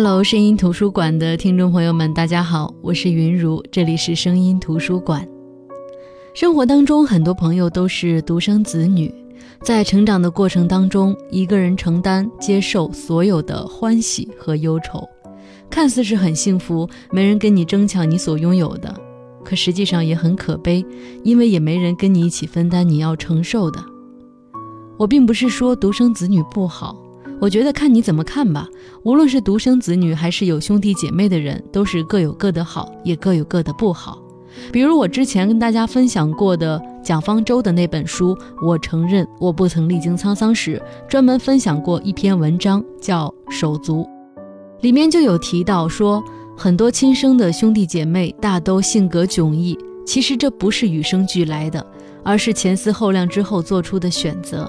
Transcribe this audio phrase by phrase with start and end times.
[0.00, 5.28] Hello，声音图书馆的听众朋友们，大家好，我是云如，这里是声音图书馆。
[6.34, 9.12] 生活当中，很多朋友都是独生子女，
[9.60, 15.02] 在成长的过程当中，一个人承担、接受所有的欢喜和忧愁，
[15.68, 18.94] 看似是很幸福，没人跟你争抢你所拥有的，
[19.44, 20.86] 可实际上也很可悲，
[21.24, 23.84] 因为也没人跟你一起分担你要承受的。
[24.96, 26.96] 我并不是说独生子女不好。
[27.40, 28.68] 我觉得看你怎么看吧。
[29.04, 34.18] 无论是独生子女还是有兄弟姐妹的人，都是各有各的好，也各有各的不好。
[34.72, 44.02] 比如我之前跟大家分享过的蒋方舟的那本书《我承认我不曾历经沧桑》时，专门分享过一篇文章，叫《手足》，
[44.80, 46.20] 里面就有提到说，
[46.56, 49.78] 很多亲生的兄弟姐妹大都性格迥异。
[50.04, 51.86] 其实这不是与生俱来的，
[52.24, 54.68] 而是前思后量之后做出的选择。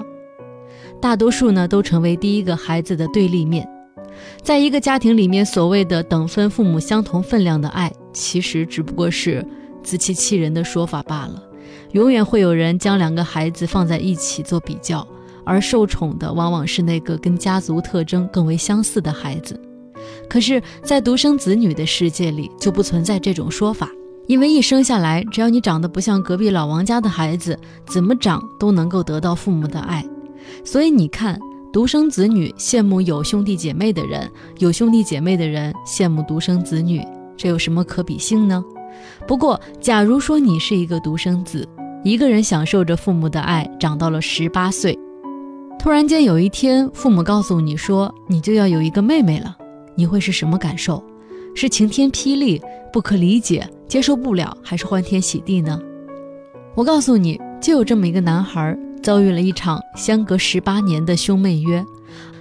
[1.00, 3.66] 大多数呢都成为第一个孩子的对立面，
[4.42, 9.44] 在一个家庭里面，所谓的等分父母相同分量的爱，其实只不过是
[9.82, 11.42] 自欺欺人的说法罢了。
[11.92, 15.06] 永远会有人将两个孩子放在一起做比较，
[15.44, 19.58] 而受宠的往往是那个跟家族特征更为相似的孩子。
[20.28, 23.90] 可是，在独生子女的世界里，就不存在这种说法，
[24.26, 30.04] 因为一生下来，只要你长得不像隔壁老王家的孩子，怎么长都能够得到父母的爱。
[30.64, 31.38] 所以你看，
[31.72, 38.64] 独生子女羡慕有兄弟姐妹的人，有兄弟姐妹的人羡慕独生子女，这有什么可比性呢？
[39.26, 41.66] 不过，假如说你是一个独生子，
[42.02, 44.98] 一个人享受着父母的爱，长到了十八岁，
[45.78, 49.56] 突然间有一天，父母告诉你说你就要有一个妹妹了，
[49.94, 51.02] 你会是什么感受？
[51.54, 52.60] 是晴天霹雳、
[52.92, 55.80] 不可理解、接受不了，还是欢天喜地呢？
[56.74, 58.76] 我告诉你，就有这么一个男孩。
[59.02, 61.84] 遭遇了一场相隔十八年的兄妹约，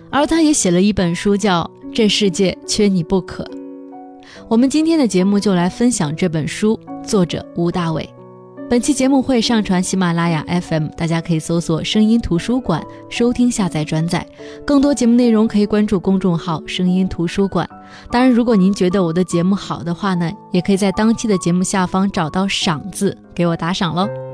[0.09, 3.43] 而他也写了一本书，叫《这世界缺你不可》。
[4.47, 8.07] 我们今天的节目就来分享这本书，作者吴大伟。
[8.69, 14.23] 本期节目会上传喜马拉雅 FM，大家可以搜索“声音图书馆”收听、下载、转载。
[14.63, 17.67] 更多节目内容可以关注公众号“声音图书馆”。
[18.11, 24.28] 当然，如果您觉得我的节目好的话呢，也可以在当期的节目下方找到“赏”字，给我打赏喽。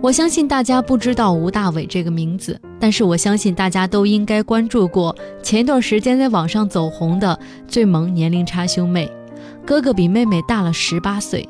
[0.00, 7.36] 我相信大家不知道吴大伟这个名字，但是我相信大家都应该关注过前一段时间在网上走红的
[7.66, 9.10] 最萌年龄差兄妹，
[9.66, 11.46] 哥哥比妹妹大了十八岁。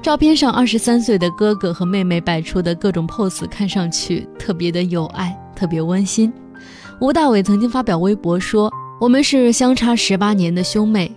[0.00, 6.32] 照片上二十三岁的哥哥和妹妹摆出的各种 pose，看上去特别的有爱，特别温馨。
[7.00, 11.10] 吴大伟曾经发表微博说：“我们是相差十八年的兄妹。”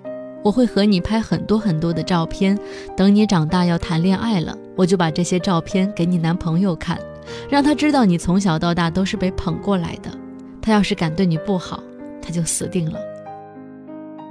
[0.44, 2.58] 我会和你拍很多很多的照片，
[2.98, 6.98] 等你长大要谈恋爱了，我就把这些照片给你男朋友看，
[7.48, 10.10] 让他知道你从小到大都是被捧过来的。
[10.60, 11.84] 他要是敢对你不好，
[12.20, 12.98] 他就死定了。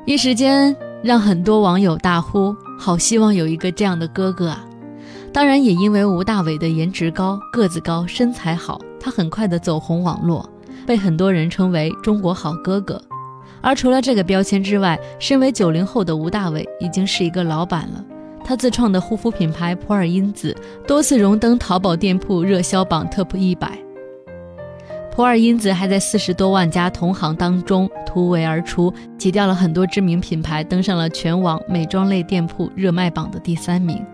[0.06, 0.74] 一时间
[1.04, 4.66] 让很多网友大呼：“好希望有一个这样的哥哥啊！”
[5.32, 10.44] 当然也因为吴大伟的颜值高、个子高、身材好，他很快的走红网络，
[10.84, 13.00] 被很多人称为“中国好哥哥”。
[13.62, 18.04] 而除了这个标签之外，身为九零后的吴大伟已经是一个老板了。
[18.44, 20.56] 他自创的护肤品牌普洱因子
[20.86, 23.78] 多次荣登淘宝店铺热销榜 TOP 一百。
[25.12, 34.04] 普洱因子还在四十多万家同行当中突围而出，挤掉了很多知名品牌，登上了全网美妆类店铺热卖榜的第三名。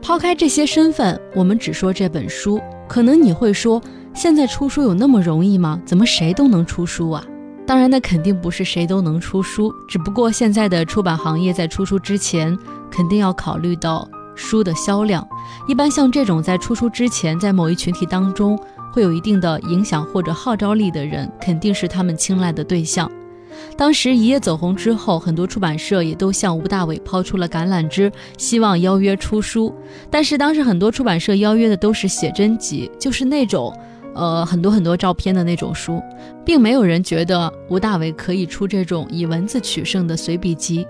[0.00, 3.82] 抛开这些身份，我们只说这本书，可能你会说。
[4.14, 5.80] 现在出书有那么容易吗？
[5.86, 7.24] 怎么谁都能出书啊？
[7.72, 12.54] 当然，那肯定不是谁都能出书，只不过现在的出版行业在出书之前，
[12.90, 15.26] 肯定要考虑到书的销量。
[15.66, 18.58] 一般像这种在出书之前，在某一群体当中
[18.92, 23.10] 会有一定的影响或者号召力的人，肯定是他们青睐的对象。
[23.74, 29.74] 当时一夜走红之后，很多出版社也都向吴大伟抛出了橄榄枝，希望邀约出书。
[30.10, 33.74] 但是当时很多出版社邀约的都是写真集，就是那种。
[34.14, 36.02] 呃，很多很多照片的那种书，
[36.44, 40.86] 并没有人觉得吴大伟可以出这种以文字取胜的随笔集。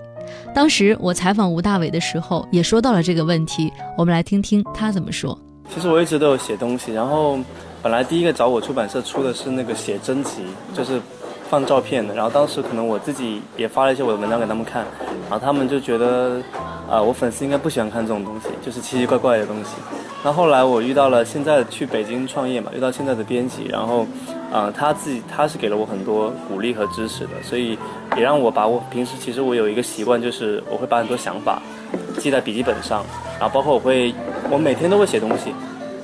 [0.53, 5.37] 当时我采访吴大伟的时候，也说到了这个问题，我们来听听他怎么说。
[5.73, 7.39] 其实我一直都有写东西，然后
[7.81, 10.41] 本来第一个找我出版社出的是那个写真集，
[10.73, 11.01] 就是。
[11.53, 14.83] 放照片的，然后当时可能我自己也发了一些我的文章给他们看，
[15.29, 16.41] 然后他们就觉得，
[16.89, 19.75] 啊，我粉丝应该不喜欢看这种东西，就是奇奇怪怪的东西。
[20.23, 24.03] 那后来我遇到了现在去北京创业嘛，遇到现在的编辑，然后，
[24.51, 27.77] 啊，他自己他是给了我很多鼓励和支持的，所以
[28.17, 31.61] 也让我把我平时其实我有一个习惯，就是我会把很多想法
[32.17, 33.05] 记在笔记本上，
[33.39, 34.11] 然后包括我会
[34.49, 35.53] 我每天都会写东西。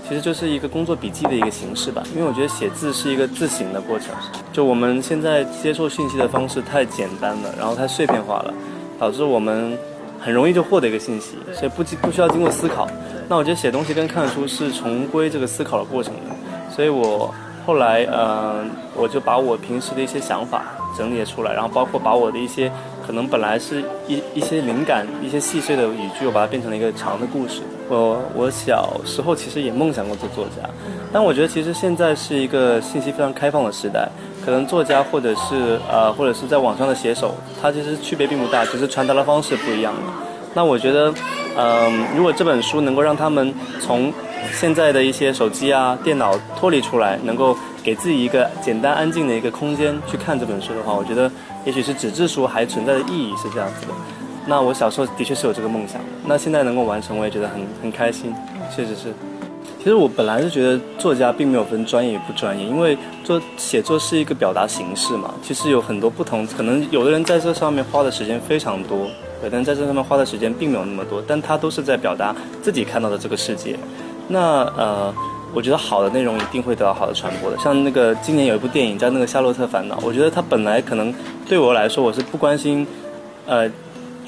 [0.10, 2.02] 其实就是一个工作笔记的一个形式吧。
[2.16, 4.08] 因为我觉得写字是一个自省的过程。
[4.52, 8.52] 就我们现在接受信息的方式太简单了，然后太碎片化了，
[9.00, 9.78] 导致我们
[10.20, 12.88] 很容易就获得一个信息，所以不不需要经过思考。
[13.28, 16.36] 那我觉得写东西跟看书是重归这个思考的过程的。
[16.76, 17.32] 所以我
[17.68, 20.64] 后来，嗯，我就把我平时的一些想法
[20.98, 22.72] 整理了出来，然后包括把我的一些。
[23.06, 27.62] 可能本来是一一些灵感、一些细碎的语句，我把它变成了一个长的故事。
[27.90, 30.70] 我我小时候其实也梦想过做作家，
[31.12, 34.08] 但我觉得其实现在是一个信息非常开放的时代，
[34.46, 40.14] 可能作家或者是呃或者是在网上的写手，他其实区别并不大，只是传达的方式不一样了。
[40.54, 41.14] 那我觉得，
[41.58, 44.14] 嗯，如果这本书能够让他们从
[44.54, 51.30] 现在的一些手机啊、电脑脱离出来，能够给自己一个简单安静的一个空间去看这本书的话，我觉得。
[51.66, 53.94] 也许是纸质书还存在的意义是这样子的，
[54.50, 58.34] 那我小时候的确是有这个梦想，那现在能够完成，我也觉得很很开心，
[58.76, 59.14] 确实是。
[59.78, 65.34] 其实我本来是觉得作家并没有分专业与不专业，因为做写作是一个表达形式嘛。
[65.44, 69.08] 其实有很多不同，可能有的人在这上面花的时间非常多，
[69.44, 73.78] 有的人在这上面花的时间并没有那么多，但他都是在表达自己看到的这个世界。
[74.28, 75.14] 那呃。
[75.52, 77.58] 我觉得好的内容一定会得到好的传播的。
[77.58, 81.12] 像那个今年有一部电影叫那个《夏洛特烦恼》，我觉得它本来可能
[81.48, 82.86] 对我来说我是不关心，
[83.48, 83.68] 呃，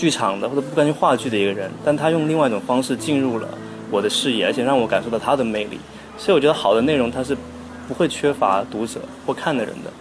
[0.02, 3.48] 剧场的或者不关心话剧的一个人，但他用另外一种方式进入了
[3.92, 5.78] 我的视野，而且让我感受到他的魅力。
[6.18, 7.38] 所以我觉得好的内容它是
[7.88, 9.92] 不会缺乏读者或看的人的。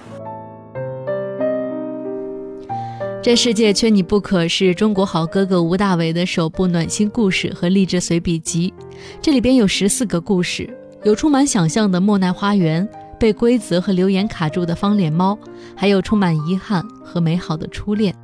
[3.22, 8.72] 这世界缺你不可是中国好哥哥吴大维的首部暖心故事和励志随笔集，
[9.20, 10.66] 这里边有十四个故事。
[11.04, 12.88] 有充满想象的莫奈花园，
[13.18, 15.38] 被规则和留言卡住的方脸猫，
[15.76, 18.14] 还有充满遗憾和美好的初恋，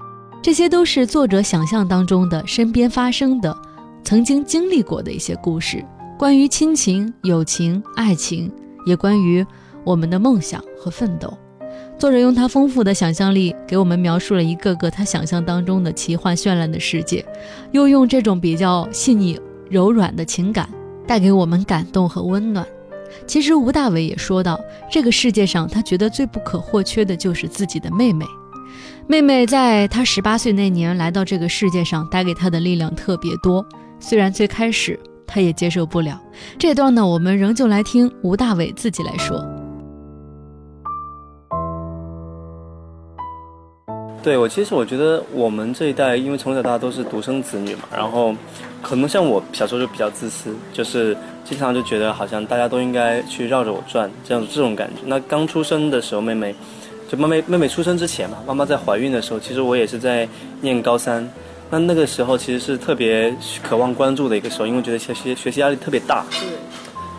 [0.47, 3.53] 这些都是作者想象当中的身边发生的、
[4.05, 5.85] 曾经经历过的一些故事，
[6.17, 8.49] 关于亲情、友情、爱情，
[8.87, 9.45] 也关于
[9.83, 11.37] 我们的梦想和奋斗。
[11.99, 17.27] 作者用他丰富的想象力，给我们描述了一个个他想象当中的奇幻绚烂的世界，
[17.73, 19.37] 又用这种比较细腻
[19.69, 20.69] 柔软的情感。
[21.09, 22.65] 带给我们感动和温暖。
[23.27, 28.25] 其实吴大伟也说到，这个世界上他觉得最不可或缺的就是自己的妹妹。
[29.09, 33.65] 妹妹在她十八岁那年来到这个世界上，带给他的力量特别多。
[34.01, 36.21] 虽然最开始他也接受不了
[36.59, 39.45] 这段呢，我们仍旧来听吴大伟自己来说。
[44.25, 48.35] 对我，其实我觉得我们这一代，因为从小到大都是独生子女嘛，然后
[48.83, 55.03] 可能像我小时候就比较自私，就是经常就觉得好像大家都应该去绕着我转，这样这种感觉。
[55.07, 56.53] 那刚出生的时候，妹妹
[57.09, 60.29] 就妹妹妹妹出生之前嘛，妈妈在怀孕的时候，其实我也是在
[60.61, 61.29] 念高三，
[61.71, 66.25] 那那个时候其实是特别渴望关注的一个时候，因为觉得学习学习压力特别大。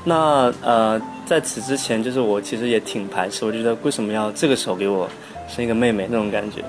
[0.04, 5.10] 那呃，在此之前，就是我其实也挺排斥，我觉得为什么要这个时候给我。
[5.50, 6.62] 生一个妹妹那种感觉，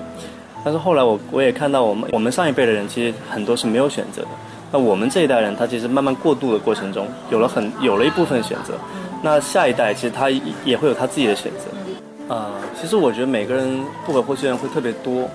[0.63, 4.29] 但是后来我我也看到我们我们上一辈的人其实很多是没有选择的，
[4.71, 8.75] 那我们这一代人他其实慢慢过渡的过程中有了很有了一部分选择，
[9.21, 10.29] 那下一代其实他
[10.63, 11.65] 也会有他自己的选择，
[12.29, 15.27] 啊，其实我觉得每个人不可或缺的人会特别多，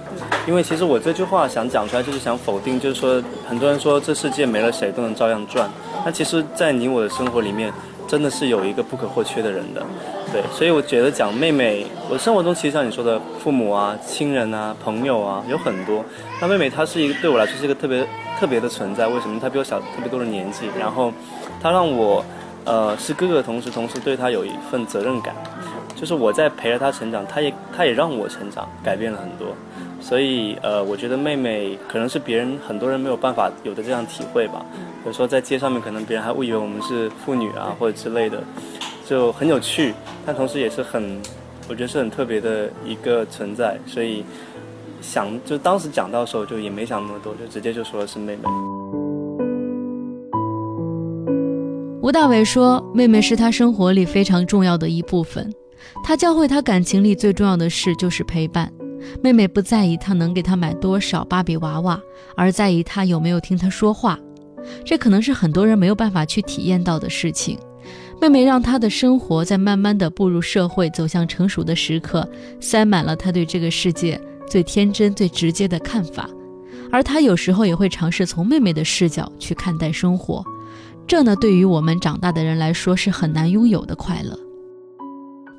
[0.46, 5.68] 因为其实我这句话想讲出来就是想否定，就是说很多人说这世界没了谁都能照样转，
[6.06, 7.70] 那其实，在你我的生活里面。
[8.06, 9.82] 真的是有一个不可或缺的人的，
[10.30, 16.04] 对，所以我觉得讲妹妹，我生活中其实像你说的父母啊、亲人啊、朋友啊有很多。
[16.38, 18.06] 那妹妹她是一个对我来说是一个特别
[18.38, 19.40] 特别的存在，为什么？
[19.40, 21.10] 她比我小特别多的年纪，然后
[21.62, 22.22] 她让我
[22.66, 25.34] 呃是哥哥的同时，同时对她有一份责任感，
[25.94, 29.54] 就是我在陪着她成长，她也她也让我成长，改变了很多。
[30.00, 34.64] 所以，呃，我觉得妹妹可能是别人很多人没有办法有的这样体会吧。
[35.06, 38.42] 有时候在街上面，可能别人还误以为我们是父女啊，或者之类的，
[39.06, 39.94] 就很有趣。
[40.26, 41.18] 但同时也是很，
[41.70, 43.78] 我觉得是很特别的一个存在。
[43.86, 44.22] 所以
[45.00, 48.42] 想，就当时讲到的时候，就也没想那么多，就直接就说的是妹妹。
[52.02, 55.50] 吴大伟说，妹妹是他生活里非常重要的一部分。
[56.02, 58.70] 他教会他感情里最重要的事就是陪伴。
[59.22, 62.00] 妹妹不在意他能给她买多少芭比娃娃，
[62.36, 64.18] 而在意他有没有听她说话。
[64.82, 67.58] 这可能是很多人没有办法去体验到的事情。
[68.18, 72.26] 妹妹让她的生活在慢慢的步入社会、走向成熟的时刻，
[72.60, 76.28] 塞满了她对这个世界最天真、最直接的看法。
[76.90, 80.42] 而她有时候也会尝试从妹妹的视角去看待生活。
[81.06, 84.38] 这呢，对于我们长大的人来说是很难拥有的快乐。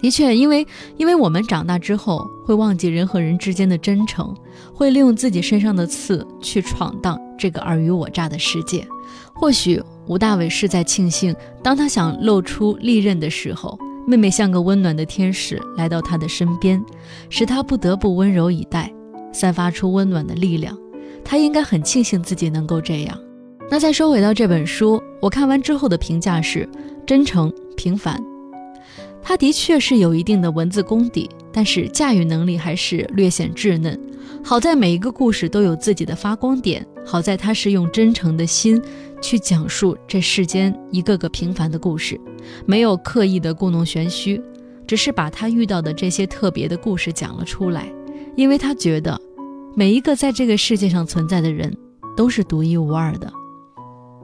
[0.06, 4.32] 的确，因为因为我们长大之后会忘记人和人之间的真诚，
[4.72, 8.88] 会利用自己身上的刺去闯荡这个尔虞我诈的世界。
[9.34, 16.80] 或许吴大伟是在庆幸，当他想露出利刃的时候，妹妹像个温暖的天使来到他的身边，
[17.28, 18.94] 使他不得不温柔以待，
[19.34, 20.78] 散发出温暖的力量。
[21.24, 23.20] 他应该很庆幸自己能够这样。
[23.72, 26.70] 那再说回到这本书，我看完之后的评价是：
[27.08, 28.24] 真诚、平凡。
[29.28, 34.00] 他的确是有一定的文字功底，但是驾驭能力还是略显稚嫩。
[34.44, 38.80] 好在每一个故事都有自己的发光点，好在他是用真诚的心
[39.20, 42.22] 去讲述这世间一个个平凡的故事，
[42.68, 44.40] 没有刻意的故弄玄虚，
[44.86, 47.92] 只是把他遇到的这些特别的故事讲了出来，
[48.36, 49.20] 因为他觉得
[49.74, 51.76] 每一个在这个世界上存在的人
[52.16, 53.34] 都是独一无二的。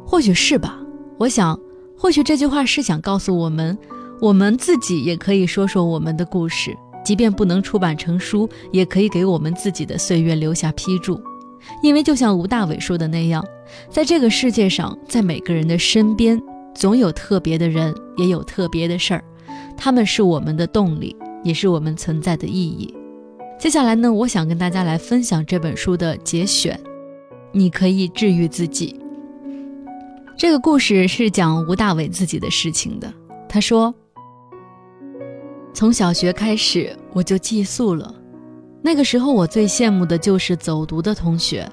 [0.06, 0.80] 或许是吧，
[1.18, 1.60] 我想，
[1.98, 3.76] 或许这句话是想告诉我们。
[4.22, 11.20] 我们自己也可以说说我们的故事，即便不能出版成书，也可以给我们自己的岁月留下批注。
[11.82, 13.44] 因为就像吴大伟说的那样，
[13.90, 16.40] 在这个世界上，在每个人的身边，
[16.76, 19.24] 总有特别的人，也有特别的事儿。
[19.76, 22.94] 他们是我们的动力，也是我们存在的意义。
[23.60, 26.80] 接下来呢，我想跟大家来分享这本书的节选。
[27.52, 28.96] 你可以治愈自己。
[30.38, 33.12] 这个故事是讲吴大伟自己的事情的。
[33.50, 33.92] 他说。
[35.74, 38.14] 从小学开始，我就寄宿了。
[38.82, 41.70] 那个时候，我最羡慕的就是走读的同学，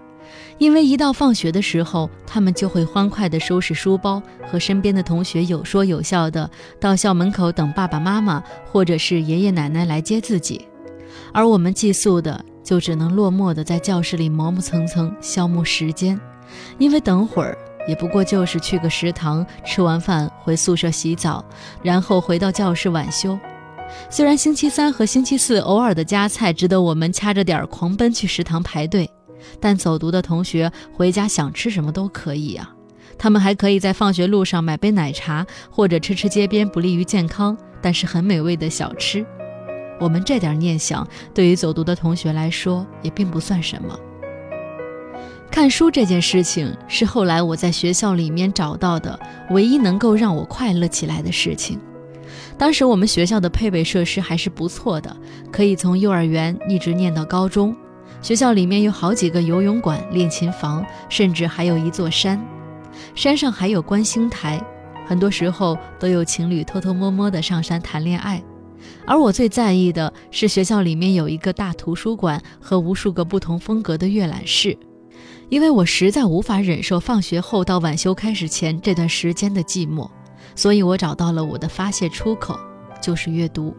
[0.59, 10.67] 因为一到放学的时候，他们就会欢快地收拾书包，和身边的同学有说有笑的到校门口等爸爸妈妈或者是爷爷奶奶来接自己。
[11.33, 16.19] 而我们寄宿的，就只能落寞地在教室里磨磨蹭蹭消磨时间，
[16.78, 17.57] 因为等会儿
[17.88, 21.45] 也不过就是去个食堂，吃完饭回宿舍洗澡，
[21.83, 23.38] 然后回到教室晚修。
[24.11, 29.11] 虽然星期三和星期四偶尔的加菜值得我们掐着点儿狂奔去食堂排队，
[29.61, 32.75] 但走读的同学回家想吃什么都可以啊。
[33.16, 39.25] 他们还可以在放学路上买杯奶茶，或者吃吃街边不利于健康但是很美味的小吃。
[40.00, 43.99] 我们这点念想对于走读的同学来说也并不算什么。
[45.50, 49.18] 看书这件事情是后来我在学校里面找到的
[49.50, 51.80] 唯一能够让我快乐起来的事情。
[52.59, 55.17] 当时我们学校的配备设施还是不错的，
[55.53, 57.75] 可以从幼儿园一直念到高中。
[58.21, 62.45] 学校里面有好几个游泳馆、练琴房，甚至还有一座山，
[63.15, 64.61] 山上还有观星台。
[65.07, 68.43] 很多时候都有情侣偷偷摸摸的上山谈恋爱。
[69.07, 74.77] 而我最在意的是学校里面有一个大图书馆和无数个不同风格的阅览室，
[75.49, 80.11] 因为我实在无法忍受放学后到晚修开始前这段时间的寂寞。
[80.59, 82.59] 所以我找到了我的发泄出口，
[83.00, 83.73] 就是阅读。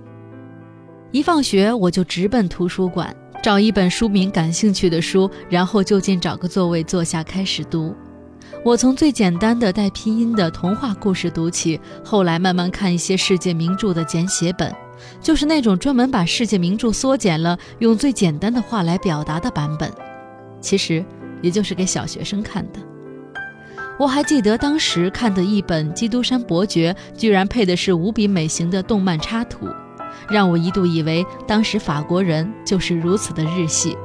[1.12, 7.94] 一放学我就直奔图书馆，找一本书名感兴趣的书，然后就近找个座位坐下开始读。
[8.64, 14.74] 我从最简单的带拼音的童话故事读起，后来慢慢看一些世界名著的简写本，
[15.20, 19.92] 就是那种专门把世界名著缩减了，用最简单的话来表达的版本。
[20.62, 21.04] 其实
[21.42, 22.80] 也就是给小学生看的。
[24.00, 29.68] 我还记得当时看的一本《基督山伯爵》，居然配的是无比美型的动漫插图，
[30.30, 33.98] 让我一度以为当时法国人就是如此的日系。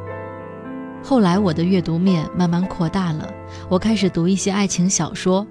[1.01, 3.33] 后来我的阅读面慢慢扩大了，
[3.69, 5.47] 我开始读一些爱情小说。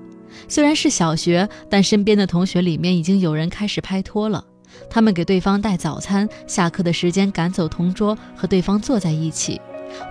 [0.49, 4.43] 虽然是小学，但身边的同学里面已经有人开始拍拖了，
[4.89, 9.61] 他们给对方带早餐，下课的时间赶走同桌和对方坐在一起，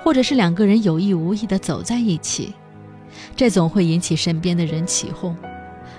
[0.02, 2.54] 或者是两个人有意无意的走在一起。
[3.34, 5.36] 这总会引起身边的人起哄，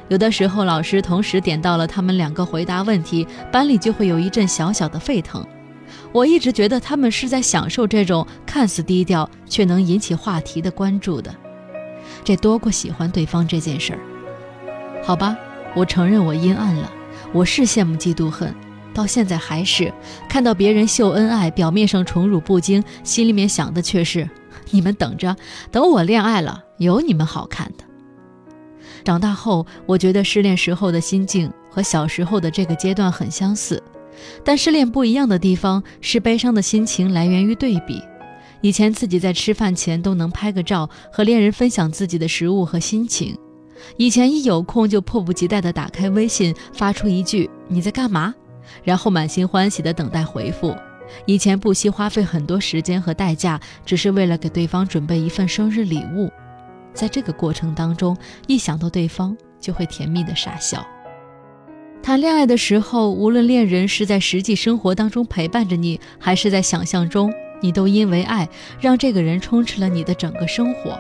[0.08, 5.46] 有的时候老师同时点到了他们两个回答问题，班里就会有一阵小小的沸腾。
[6.12, 11.34] 我一直觉得他们是在享受这种看似低调却能引起话题的关注的，
[12.24, 14.00] 这多过喜欢对方这件事儿。
[15.04, 15.36] 好吧，
[15.76, 16.92] 我承认我阴暗了，
[17.32, 18.54] 我是羡慕嫉妒恨，
[18.94, 19.92] 到现在还是
[20.30, 24.28] 看到别人秀恩爱，表面上宠辱不惊，心里面想的却是。
[24.72, 25.36] 你们等着，
[25.72, 27.84] 等我恋爱了，有你们好看的。
[29.04, 33.82] 长大后，我觉得失恋时候的心境和小时候的这个阶段很相似，
[34.44, 38.02] 但失恋不一样的地方是，悲伤的心情来源于对比。
[38.62, 43.36] 以前自己在吃饭前都能拍个照，和恋人分享自己的食物和心情；
[43.98, 48.34] 以前一有空就迫不及待地打开微信，发出一句“你在干嘛”，
[48.86, 50.74] 然后满心欢喜地等待回复。
[51.26, 56.32] 以前不惜花费很多时间和代价，只是为了给对方准备一份生日礼物。
[56.94, 58.16] 在这个过程当中，
[58.48, 60.86] 一想到对方就会甜蜜的傻笑。
[62.04, 67.32] 谈恋爱的时候，无论恋人是在实际生活当中陪伴着你，还是在想象中，
[67.62, 68.48] 你都因为爱
[68.80, 71.00] 让这个人充斥了你的整个生活。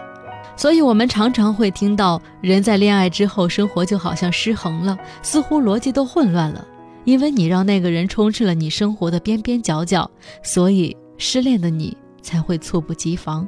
[0.56, 6.66] 所以，我们常常会听到，人在恋爱之后，生活就好像失衡了，似乎逻辑都混乱了，
[7.06, 10.10] 因为你让那个人充斥了你生活的边边角角，
[10.44, 13.48] 所以失恋的你才会猝不及防。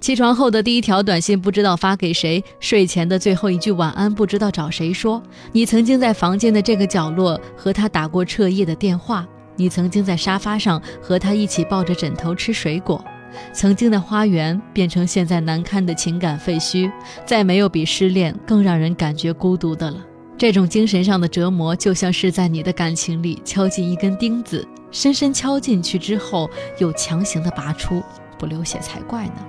[0.00, 5.22] 起床后的第一条短信不知道发给谁，睡前的最后一句晚安不知道找谁说。
[5.52, 13.04] 你曾经在房间的这个角落和他打过彻夜的电话，你曾经在沙发上和他一起抱着枕头吃水果。
[13.52, 16.90] 曾经的花园变成现在难堪的情感废墟，
[17.24, 20.04] 再没有比失恋更让人感觉孤独的了。
[20.38, 28.02] 这种精神上的折磨，就像是在你的感情里敲进一根钉子，深深敲进去之后又强行的拔出，
[28.38, 29.46] 不流血才怪呢。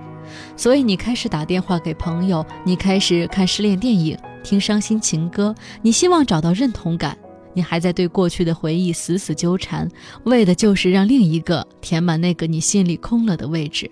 [0.56, 7.18] 所以你开始打电话给朋友，你开始看失恋电影，听伤心情歌，你希望找到认同感。
[7.56, 9.88] 你还在对过去的回忆死死纠缠，
[10.24, 13.90] 为的就是让另一个填满那个你心里空了的位置。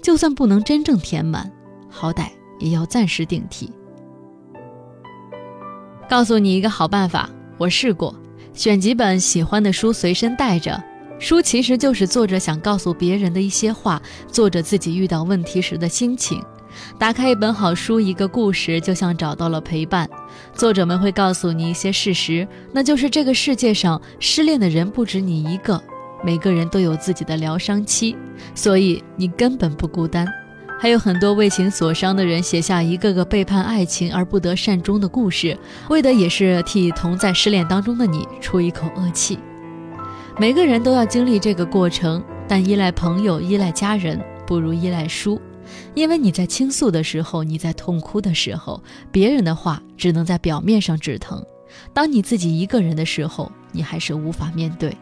[0.00, 1.50] 就算不能真正填满，
[1.88, 2.28] 好歹
[2.60, 3.72] 也要暂时顶替。
[6.10, 8.12] 告诉你一个好办法，我试过，
[8.52, 10.82] 选几本喜欢的书随身带着。
[11.20, 16.42] 书其实就是作者想告诉别人的一些话，作者自己遇到问题时的心情。
[16.98, 20.10] 打开一本好书，一个故事，就像找到了陪伴。
[20.52, 25.80] 作者们会告诉你一些事实，那就是这个世界上失恋的人不止你一个，
[26.24, 28.16] 每个人都有自己的疗伤期，
[28.56, 30.26] 所以你根本不孤单。
[30.82, 35.54] 还有很多为情所伤的人写下一个个背叛爱情而不得善终的故事，
[35.90, 39.38] 为的也是替同在失恋当中的你出一口恶气。
[40.38, 45.38] 每个人都要经历这个过程，但依赖朋友、依赖家人不如依赖书。
[45.94, 48.82] 因为你在倾诉的时候，你在痛哭的时候，
[49.12, 51.42] 别人的话只能在表面上止疼；
[51.92, 54.96] 当你自己一个人的时候，你还是无法面对。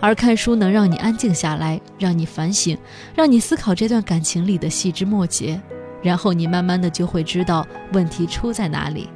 [0.00, 2.76] 而看书能让你安静下来，让你反省，
[3.14, 5.60] 让你思考这段感情里的细枝末节，
[6.02, 9.08] 然后你慢慢的就会知道问题出在哪里。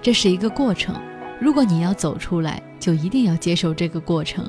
[0.00, 0.94] 这是一个过程，
[1.40, 4.48] 如果你要走出来，就一定要接受这个过程，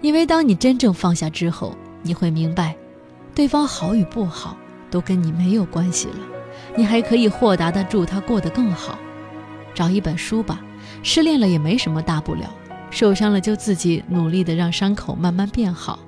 [0.00, 2.76] 因为当你真正放下之后，你会明白，
[3.34, 4.56] 对方好与不好。
[4.92, 6.16] 都跟你没有关系了，
[6.76, 8.98] 你还可以豁达的祝他过得更好。
[9.72, 10.60] 找一本书吧，
[11.04, 12.52] 失恋了也没什么大不了，
[12.90, 15.98] 受伤了就自己努力的让伤口慢慢变好。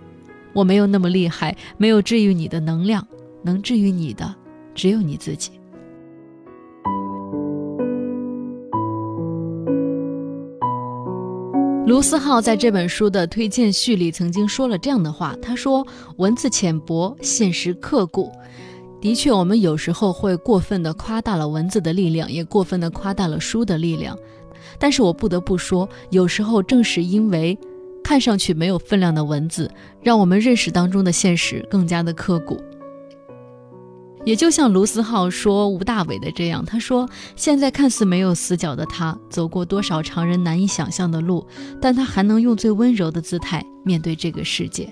[0.52, 3.06] 我没有那么厉害，没有治愈你的能量，
[3.42, 4.34] 能治愈你的
[4.74, 5.52] 只有你自己。
[11.84, 18.30] 卢思浩在这本书的推荐序里曾经说了这样的话，他说：“文字浅薄，现实刻骨。”
[19.00, 24.16] 的确，我们有时候会过分的夸大了文字的力量，也过分的夸大了书的力量。
[24.78, 27.58] 但是我不得不说，有时候正是因为
[28.02, 29.70] 看上去没有分量的文字，
[30.02, 32.60] 让我们认识当中的现实更加的刻骨。
[34.24, 41.44] 也就像卢思浩说吴大伟的这样，他说：“现在看似没有死角的他，走过多少常人难以想象的路，
[41.80, 44.88] 但他还能用最温柔的姿态面对这个世界。”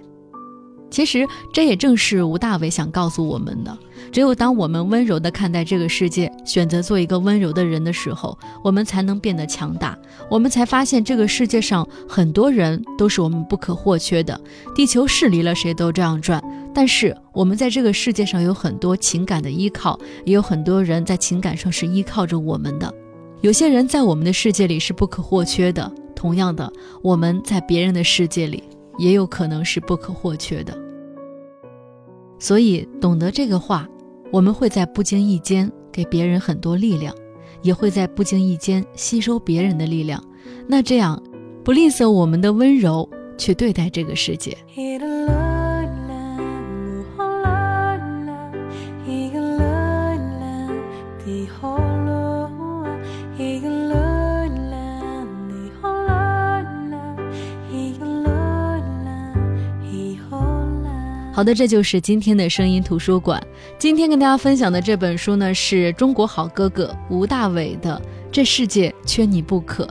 [0.91, 3.79] 其实，这也正是吴大伟想告诉我们的：
[4.13, 9.97] 只有当我们温柔地看待这个世界，选择做一个温柔的人的时候，我们才能变得强大。
[10.31, 14.41] 我们才发现，这个世界上很多人都是我们不可或缺的。
[14.75, 16.43] 地球是离了谁都这样转，
[16.75, 22.93] 但是我们在这个世界上有很多情感的依靠，也有很多人在情感上是依靠着我们的。
[23.41, 28.63] 有些人在我们的世界里是不可或缺的，同样的，我们在别人的世界里。
[28.99, 30.77] 也有可能是不可或缺的，
[32.41, 33.89] 所以懂得这个话，
[34.33, 37.15] 我们会在不经意间给别人很多力量，
[37.63, 40.21] 也会在不经意间吸收别人的力量。
[40.67, 41.23] 那这样，
[41.63, 44.57] 不吝啬我们的温柔去对待这个世界。
[61.41, 63.43] 好的，这就是今天的声音图书馆。
[63.79, 67.97] 今天跟大家分享的这本书呢，是中国好哥哥吴大伟的
[68.31, 69.87] 《这世界缺你不可》。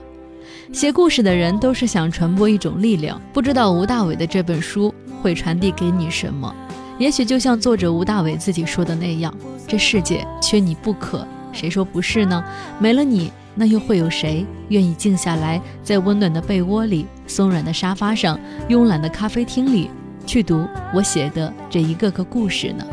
[0.72, 6.56] 写故事的人都是想传播一种力量，不知道吴大伟的这本书会传递给你什么？
[7.00, 9.36] 也许就像作者吴大伟自己说的那样，
[9.68, 12.44] 这世界缺你不可，谁说不是呢？
[12.78, 19.90] 没了你，那又会有谁愿意静下来，在温暖的被窝里、松软的沙发上、慵懒的咖啡厅里？
[20.30, 20.64] 去读
[20.94, 22.86] 我写的这一个个故事呢？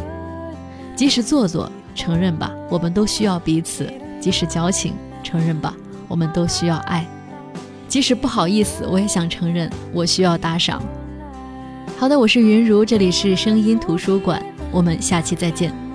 [0.96, 3.84] 即使做作，承认吧，我们都需要彼此；
[4.18, 5.74] 即使矫情，承认吧，
[6.08, 7.04] 我们都需要爱；
[7.88, 10.82] 即使不好意思，我也想承认，我需要打赏。
[11.98, 15.85] 好的，我是云如，这里是声音图书馆，我们下期再见。